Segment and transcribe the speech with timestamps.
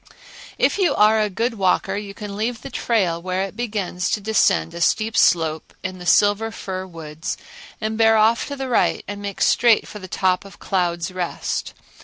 [0.57, 4.19] If you are a good walker you can leave the trail where it begins to
[4.19, 7.37] descend a steep slope in the silver fir woods,
[7.79, 11.75] and bear off to the right and make straight for the top of Clouds' Rest.